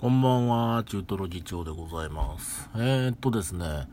[0.00, 2.70] こんばんは、中トロ議長でございます。
[2.74, 3.86] えー、っとですね、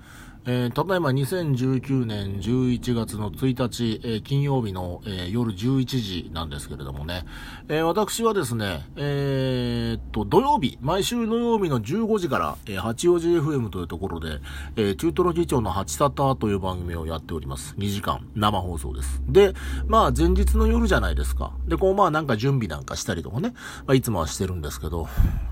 [0.50, 7.26] えー、ただいま2019年11月の1日、えー金曜日の、えー夜11時なんですけれどもね、
[7.68, 14.40] えー私はですね、えーっと、土曜日、毎週土曜日の15時から、えー八王子 FM というところで、
[14.78, 17.76] えー中トロ議長の八タタという番組をやっております。
[17.78, 19.22] 2時間、生放送です。
[19.28, 19.54] で、
[19.86, 21.52] まあ前日の夜じゃないですか。
[21.68, 23.50] で、こうまあなんか準備なんかしたりとかね、
[23.86, 25.10] まあいつもはしてるんですけど、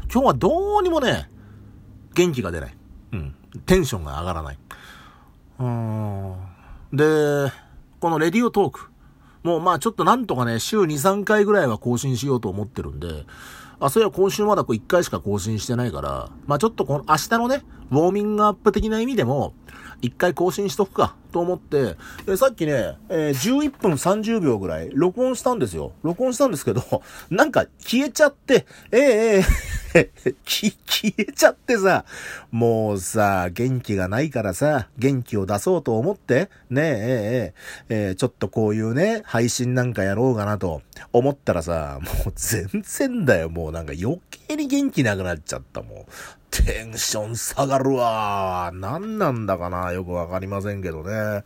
[0.09, 1.29] 今日はどうにもね、
[2.13, 2.77] 元気が出ない。
[3.11, 3.35] うん。
[3.65, 4.57] テンションが上がらない。
[5.59, 6.35] うん。
[6.91, 7.51] で、
[7.99, 8.89] このレディオトーク。
[9.43, 13.25] もうまあちょっとなんとかね、週2、3回ぐらいは更新しようと思ってるんで、
[13.79, 19.53] あ、そういや今週まだこう1回しか更新してないから、まあちょっとこの明日のね、ウォーミングアップ的な意味でも、
[20.01, 21.95] 1回更新しとくかと思って、
[22.25, 25.91] でさっきね、えー11分30秒ぐらい録音したんですよ。
[26.01, 26.81] 録音したんですけど、
[27.29, 29.43] なんか消えちゃって、ええ
[29.95, 30.73] ええ 消
[31.17, 32.05] えちゃってさ、
[32.51, 37.53] もうさ、元気がないからさ、元気を出そうと思って、ねえ、え
[37.89, 46.11] えええちょっとこういうね、配信なんかやろうかなと思ったらさ、もう全然だよ、もうなんか余計に元気なくなっちゃった、もう。
[46.63, 48.71] テンション下がるわ。
[48.73, 49.91] 何なんだかな。
[49.91, 51.43] よくわかりませんけどね。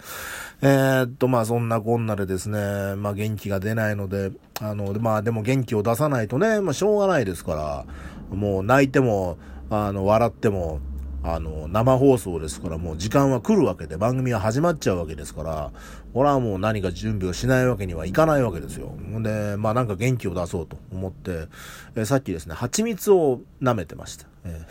[0.61, 7.85] えー、っと、まあそんなこんなでですね、まあ元気が出ないので、あの、まあでも元気を出さないとね、まあしょうがないですか
[8.29, 9.37] ら、もう泣いても、
[9.69, 10.79] あの、笑っても、
[11.23, 15.71] あの、生放送ですから、もう時間は来るわけで、番組は始まっちゃうわけですから、
[16.13, 18.93] 俺はもう何か準備をしないわけにはいかないわけですよ。
[19.21, 21.47] で、まあなんか元気を出そうと思って、
[21.95, 24.27] えさっきですね、蜂蜜を舐めてました。
[24.45, 24.65] え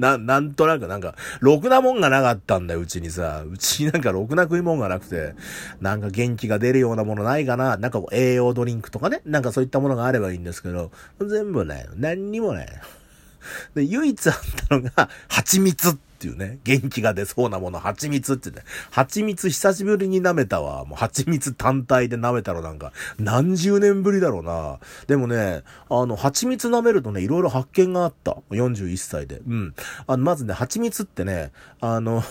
[0.00, 3.44] な、なんとなくなんか、ろくなもんがなかったんだよ、うちにさ。
[3.48, 5.34] うちになんかろくな食いもんがなくて、
[5.80, 7.76] なんか元気が出るようなものないかな。
[7.76, 9.20] なんか栄養ドリンクとかね。
[9.26, 10.90] なんかそういったものがあればいいんですけど、
[11.20, 11.92] 全部ないの。
[11.96, 12.68] 何にもない。
[13.74, 14.34] で、唯一あっ
[14.68, 20.84] たのが、蜂蜜ってっていうね、元気が出そうなもの、蜂蜜ってね、蜂蜜久しぶりに舐めたわ。
[20.84, 24.80] もう蜂蜜単体で舐めたらなんか、何十年ぶりだろうな。
[25.06, 28.36] でもね、あの、蜂蜜舐めるとね、いろいろ発見があった。
[28.50, 29.40] 41歳で。
[29.48, 29.74] うん。
[30.06, 32.22] あの、まずね、蜂蜜ってね、あの、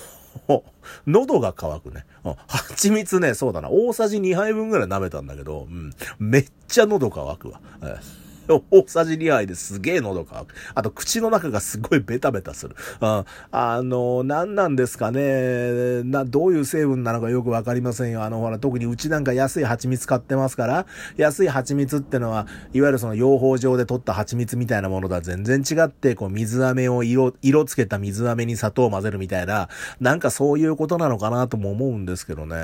[1.07, 2.05] 喉が渇くね。
[2.47, 3.71] 蜂蜜ね、そうだな。
[3.71, 5.91] 大さじ2杯分ぐらい舐めたんだけど、うん。
[6.19, 7.59] めっちゃ喉渇くわ。
[7.81, 10.55] ええ大さじ2杯ですげえ喉乾く。
[10.73, 12.75] あと、口の中がすごいベタベタする。
[12.99, 16.03] ああの、何なんですかね。
[16.03, 18.23] な、どういう成分なのかよくわかりませんよ。
[18.23, 32.55] あの、ほら、特にうちなんか安い蜂蜜買ってますから、安い蜂蜜ってのは、いわゆるその養蜂場で取った蜂蜜みたいなものとは全然違って、こう、水飴を色、色つけた水飴に砂糖を混ぜるみたいな、なんかそういうことなのかなとも思うんですけどね。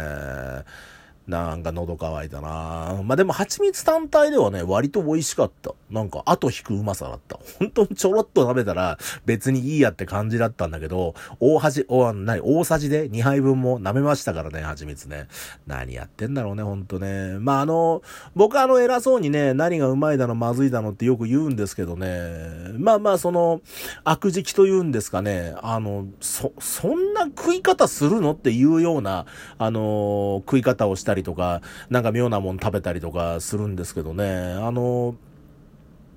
[1.28, 5.74] なんか喉乾いたなまあでも蜂蜜単体ではね、割と美味しかった。
[5.90, 7.40] なんか後引くうまさだった。
[7.60, 15.28] 本当にちょろっと食べたら別にいいやって感じだったんだけど、大恥、お、なに、大さじで2杯分も舐めましたからね、蜂蜜ね。
[15.66, 17.38] 何やってんだろうね、ほんとね。
[17.40, 18.04] まああの、
[18.36, 22.76] 僕あの偉そうにね、何がうまいだのまずいだのってよく言うんですけどね。
[22.78, 23.62] まあまあその、
[24.04, 25.56] 悪食というんですかね。
[25.62, 29.26] あの、そ、そんな食い方するのっていうような、
[29.58, 34.26] あの、食い方をしたりりとか、なんか妙なもん食べたりとかするんですけどね。
[34.26, 35.16] あの、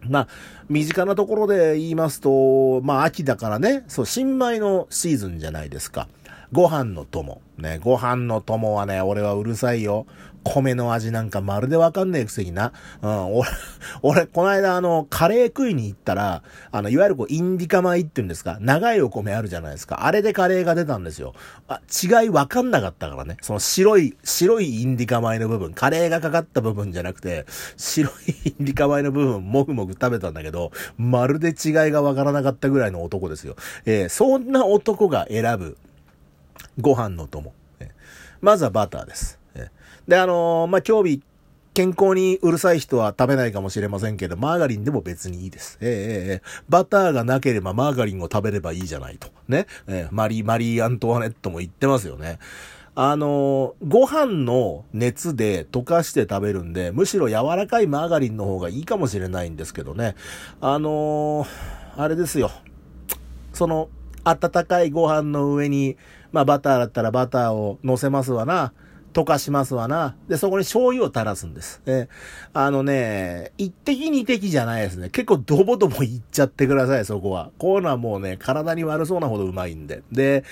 [0.09, 0.28] まあ、
[0.69, 6.09] 身近なところで言いますと、まあ、秋だからね、そう、新米のシーズンじゃないですか。
[6.53, 7.41] ご飯の友。
[7.59, 10.06] ね、ご飯の友はね、俺はうるさいよ。
[10.44, 12.72] 米の味なんかまるでわかんねえくせにな。
[13.03, 13.48] うん、俺、
[14.03, 20.06] 俺、この間あの、カレー食いに行ったら、あの、いわゆるこう、インディカ米っていうんですか、長いお米あるじゃないですか。
[20.06, 21.34] あれでカレーが出たんですよ。
[21.66, 23.36] あ、違いわかんなかったからね。
[23.42, 27.44] その白い、白いインディカ米の部分、カレーがかかった部分じゃなくて、
[27.76, 31.54] 白いインディカ米の部分、もぐもぐ食べたんだけど、まるで違い
[31.91, 33.56] がわからなかったぐらいの男ですよ。
[33.84, 35.76] えーそんな男が選ぶ、
[36.80, 37.52] ご飯の友。
[38.41, 39.38] まずはバターです。
[40.06, 41.22] で、あのーまあ、今日日、
[41.74, 45.78] 健康にうるさい人は食べないかもしれませんけど、マーガリンでも別にいいです。
[45.80, 45.92] えーえ
[46.34, 49.28] えーバターがなければマーガリンを食べればいいじゃないと。
[49.48, 49.66] ね。
[49.86, 52.38] えーマリー、マリー・アントワネットも言ってますよね。
[52.94, 60.16] あのーご飯の熱で溶かして食べるんで、むしろ柔らかいマーガリンの方がいいかもしれないんですけどね。
[60.60, 61.47] あのー
[61.97, 62.50] あれですよ。
[63.53, 63.88] その、
[64.24, 65.97] 温かいご飯の上に、
[66.33, 68.72] まあバターだったらバターを乗せますわな。
[69.13, 70.16] 溶かしますわな。
[70.28, 71.83] で、そこに醤油を垂らすんです。
[71.86, 72.09] え
[72.53, 75.10] あのね、一滴二滴じゃないですね。
[75.10, 77.51] 結構ドボドボいっちゃってください、そこは。
[77.59, 80.03] こういうのはもうね、体に悪そうなほどうまいんで。
[80.13, 80.45] で、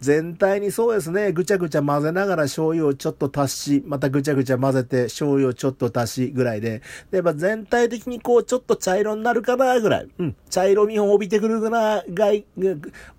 [0.00, 10.08] 全体にそうですね、ぐちゃぐちゃ混ぜながら醤油をちょっと足し、またぐちゃぐちゃ混ぜて醤油をちょっと足しぐらいで、で、まあ、全体的にこうちょっと茶色になるかなぐらい。
[10.18, 12.46] うん、茶色みを帯びてくるかな、がい、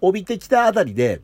[0.02, 1.22] 帯びてきたあたりで、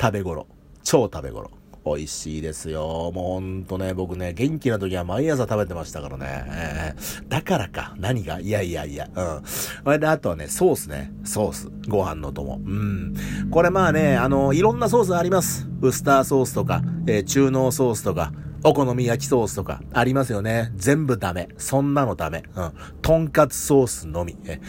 [0.00, 0.46] 食べ頃。
[0.82, 1.50] 超食べ頃。
[1.84, 3.10] 美味しいですよ。
[3.14, 6.44] もうほんとね、僕ね、元気な時は毎朝食べてましたからね。
[6.48, 7.94] えー、だからか。
[7.98, 8.40] 何が？
[8.40, 9.08] いやいやいや。
[9.14, 9.42] うん。
[9.44, 11.12] それで、あとはね、ソースね。
[11.24, 11.70] ソース。
[11.88, 12.56] ご飯の友。
[12.56, 13.14] うん。
[13.50, 15.66] これまあね、あの、いろんなソースあります。
[15.80, 18.32] ウスターソースとか、えー、中濃ソースとか、
[18.64, 20.72] お好み焼きソースとかありますよね。
[20.74, 21.48] 全部ダメ。
[21.56, 22.42] そんなのダメ。
[22.54, 22.72] うん。
[23.00, 24.36] とんかつソースのみ。
[24.44, 24.60] え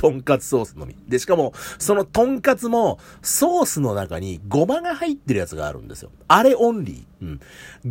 [0.00, 0.96] とんかつソースのみ。
[1.08, 6.10] で、しかも、そのとんかつも、ソースの中にごまが入ってるやつがあるんですよ。
[6.26, 7.24] あれオンリー。
[7.26, 7.40] うん。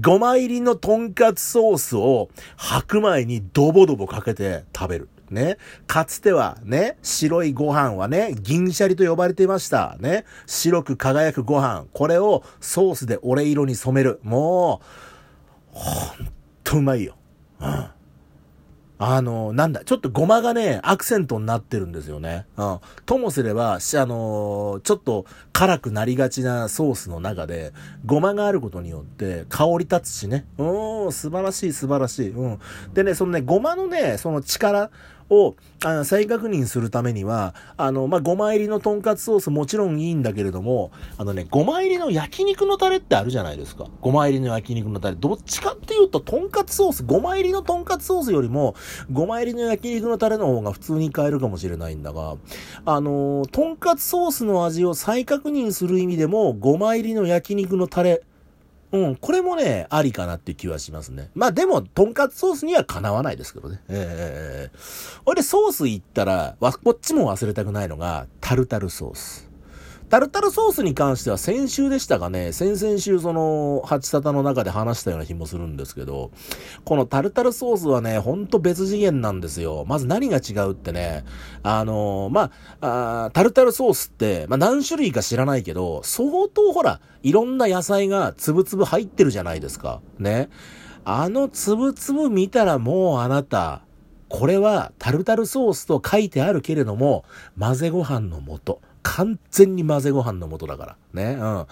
[0.01, 5.09] ごま入りのとんかつソースを白米にドボドボかけて食べる。
[5.29, 5.59] ね。
[5.85, 9.95] かつてはね、白いご飯はね、銀シャリと呼ばれていました。
[9.99, 10.25] ね。
[10.47, 11.85] 白く輝くご飯。
[11.93, 14.19] これをソースでオレ色に染める。
[14.23, 14.81] も
[15.75, 16.27] う、ほん
[16.63, 17.13] とうまいよ。
[17.59, 17.98] うん。
[19.01, 22.45] あの、なんだ、ちょっとごまがね、アクセントになってるんですよね。
[22.57, 22.79] うん。
[23.05, 27.71] ともすれば、あのちょっと辛くなりがちなソースの中で、
[28.05, 30.45] ごまがあることによって香り立つしね。
[30.57, 32.29] うん、素晴らしい素晴らしい。
[32.31, 32.59] うん。
[32.93, 34.91] でね、そのね、ごまのね、その力、
[35.29, 43.85] をあの再確認するためには、あの、まあ、ごま入りのとんかつソースもちろんいいんだけれども、あのね、ごま入りの焼肉のタレってあるじゃないですか。
[44.01, 45.15] ごま入りの焼肉のタレ。
[45.15, 48.75] どっちかっていうと、とんかつソース、ごま入りのとんかつソースよりも、
[49.11, 52.35] ごま入りの焼肉のタレの方が普通に買えるかもしれないんだが、
[52.85, 58.21] あのとんかつソースの味を再確認する意味でも、ごま入りの焼肉のタレ、
[58.91, 61.29] うん、これもね、ありかなっていう気はしますね。
[61.35, 63.81] まあでも、とんかつソースにはかなわないですけどね。
[63.87, 64.68] え
[65.39, 65.41] えー。
[65.41, 69.49] 俺ソース言ったら、わ、こっちも忘れたくないのが、タルタルソース。
[70.09, 76.31] タルタルソースに関しては先週でしたかね、先々週その、八沙汰の中で話したような気もするんですけど、
[76.83, 79.85] このタルタルソースはね、ほんと別次元なんですよ。
[79.87, 81.25] まず何が違うってね、
[81.61, 82.51] あのー、ま
[82.81, 90.01] あ、あタルタルソースって、まあ何種類か知らないけど、相当ほら、いろんな野菜がつぶつぶ入ってるじゃないですか。
[90.17, 90.49] ね。
[91.05, 93.83] あのつぶつぶ見たらもうあなた、
[94.29, 97.25] これはタルタルソースと書いてあるけれども、
[97.59, 98.79] 混ぜご飯の素。
[99.01, 100.97] 完全に混ぜご飯の素だから。
[101.13, 101.37] ね。
[101.39, 101.65] うん。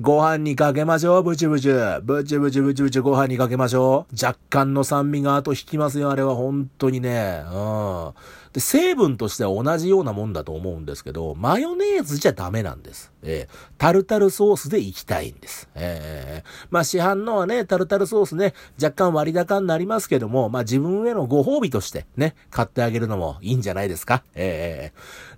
[0.00, 1.68] ご飯にかけましょう、ブチブチ。
[2.02, 4.14] ブチブチブチブチご飯にかけましょう。
[4.14, 7.44] 若干の酸味が後引きますよ、あれは本当にね。
[7.52, 8.12] うん。
[8.54, 13.12] で、成分としては同じようなもんだと思うんですけど、マヨネーズじゃダメなんです。
[13.22, 15.68] えー、タルタルソースでいきたいんです。
[15.74, 24.24] えー、まあ市販のはね、タルタルソースね、若干割高になりますけども、まあ自分へのご褒美としてね、買ってあげるのもいいんじゃないですか。
[24.34, 24.92] え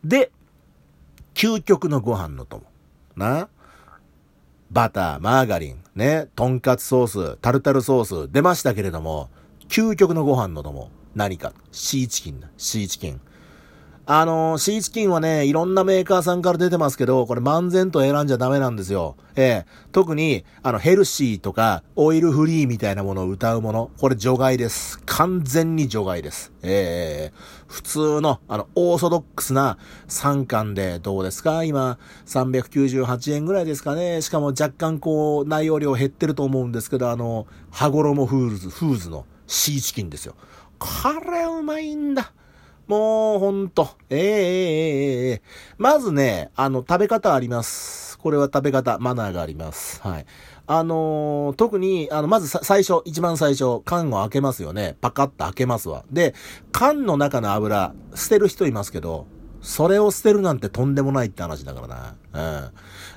[0.07, 0.31] ー、で、
[1.35, 2.63] 究極のご飯の友。
[3.17, 3.49] な？
[4.73, 9.29] バター、マーガリン、ね、とんかつソース、タルタルソース、出ましたけれども、
[9.69, 10.91] 究極のご飯の友。
[11.15, 11.53] 何か。
[11.73, 12.49] シーチキンだ。
[12.57, 13.21] シーチキン。
[14.15, 19.17] あのー、シーチキンはね、いろんなメーカーさんから出てますけど、これ漫然と選んじゃダメなんですよ。
[19.37, 24.99] ええ特に、あの、ヘルシーとか、オイルフリーみたいなものを歌うもの、これ除外です。
[25.07, 26.53] 完全に除外です。
[26.63, 29.79] ええ普通の、あの、オーソドックスな
[30.09, 31.65] 3巻でどうですか？
[31.65, 34.21] 今、398円ぐらいですかね。
[34.21, 40.35] しかも若干こう、内容量減ってると思うんですけど、あの、羽衣フーズ、フーズのシーチキンですよ。
[40.79, 40.89] こ
[41.31, 42.35] れうまいんだ。
[42.93, 43.89] もう、ほんと。
[44.11, 45.43] ええええ
[45.79, 48.19] まずね、あの、食べ方あります。
[48.19, 50.03] これは食べ方、マナーがあります。
[50.03, 50.27] はい。
[50.67, 54.97] あのー、特に、あの、まず最初、一番最初、缶を開けますよね。
[55.01, 56.05] パカッと開けますわ。
[56.11, 56.35] で、
[56.71, 59.27] 缶の中の油、捨てる人いますけど、
[59.63, 62.17] それを捨てるなんてとんでもないって話だからな。
[62.35, 62.71] うん。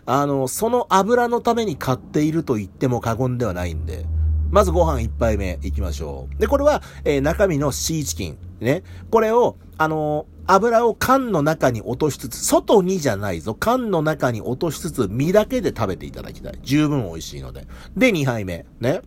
[0.05, 4.05] あの、その油のために買っていると言っても過言ではないんで、
[4.51, 6.39] まずご飯一杯目行きましょう。
[6.39, 8.37] で、これは、えー、中身のシーチキン。
[8.59, 8.83] ね。
[9.09, 13.55] これを、あのー、油を缶の中に落としつつ、外にじゃないぞ。
[13.55, 16.59] 缶の中に落としつつ、身だけで食べていただきたい。
[16.61, 17.67] 十分美味しいので。
[17.97, 18.65] で、二杯目。
[18.79, 19.01] ね。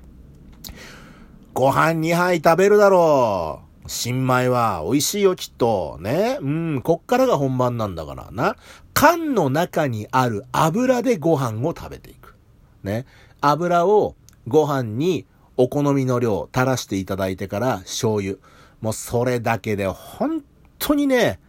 [1.55, 3.89] ご飯二杯食べるだろう。
[3.89, 5.99] 新米は美味しいよ、きっと。
[6.01, 6.39] ね。
[6.41, 8.57] うん、こっからが本番なんだからな。
[8.93, 12.35] 缶の中にある油でご飯を食べていく。
[12.83, 13.07] ね。
[13.41, 15.25] 油をご飯に
[15.57, 18.39] お好みの量垂らしていただいてから醤油。
[18.81, 20.43] もうそれだけで本
[20.79, 21.41] 当にね、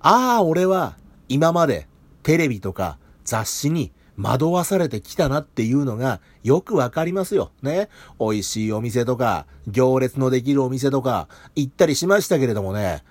[0.00, 0.96] ああ、俺は
[1.28, 1.88] 今まで
[2.22, 7.52] テレビとか雑誌に惑わされてきたなっていうのがよくわかりますよ。
[7.62, 7.88] ね。
[8.18, 13.04] 美味しいお店とか、行列のできるお店とか、行ったりしましたけれどもね、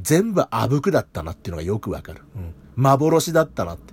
[0.00, 2.22] 全部あぶくだったなっていうのがよくわかる。
[2.36, 2.54] うん。
[2.76, 3.92] 幻だったなって。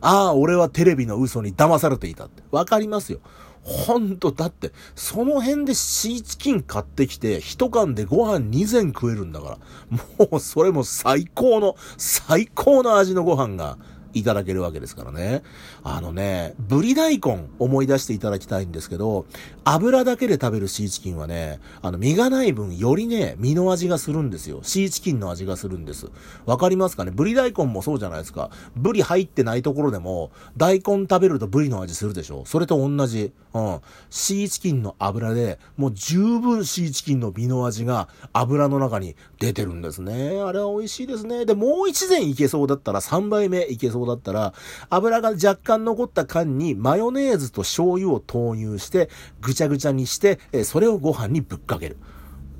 [0.00, 2.42] ああ、俺はテレビの嘘に騙されていたって。
[2.50, 3.20] わかりますよ。
[3.64, 9.58] ほんと、だって、その辺でシーチキン買ってきて、一缶でご飯2膳食えるんだか
[9.90, 9.96] ら。
[10.18, 13.78] もう、それも最高の、最高の味のご飯が
[14.14, 15.42] いただけるわけですからね。
[15.82, 19.26] あのね、ブリ大根思い出していただきたいんですけど、
[19.64, 24.60] 油だけで食べるシーチキンはね、あの、身がない分よりね、身の味がするんですよ。
[24.62, 26.08] シーチキンの味がするんです。
[26.46, 27.10] わかりますかね？
[27.10, 28.50] ブリ大根もそうじゃないですか。
[28.76, 33.32] ブリ入ってないところでも、大根食べるとブリの味するでしょそれと同じ。
[33.54, 33.80] うん。
[34.10, 40.40] シーチキンの油で、もう十分シーチキンの身の味が油の中に出てるんですね。
[40.40, 41.46] あれは美味しいですね。
[41.46, 44.54] で、もう一膳いけそうだったら3杯目いけそうだったら、
[44.90, 49.08] 油が若干残った缶にマヨネーズと醤油を投入して、
[49.40, 51.96] ぐちゃぐちゃにして、それをご飯にぶっかける。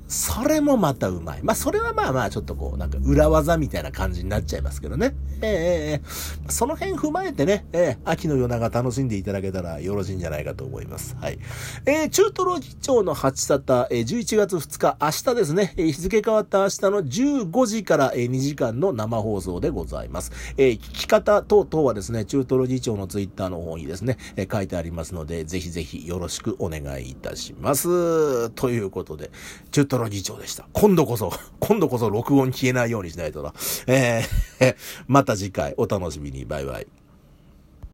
[0.07, 1.43] それもまたうまい。
[1.43, 5.15] まあ、それはまあまあ、ちょっとこう、なんか裏技みたいな感じになっちゃいますけどね。
[5.41, 11.15] ええー、その辺踏まえてね、えー、秋の夜長楽しんでいただけたらよろしいんじゃないかと思います。
[11.19, 11.39] はい。
[11.85, 20.31] えー、中トロ議長の八沙汰、えー、11月2日、明日ですね、えー、日付変わった明日の15時から、えー、2時間の生放送でございます。
[20.57, 28.49] えー、聞き方等々はですね、中トロ議長のツイッターの方にですね、えー、書いてありますので、ぜひぜひよろしくお願いいたします。
[28.51, 29.31] ということで、
[29.71, 30.67] 中トロ議長でした。
[30.73, 33.53] 今度こそ、 今度こそ録音消えないようにしないとな。
[33.87, 34.75] えー、
[35.07, 36.45] また次回お楽しみに。
[36.45, 36.87] バイバイ。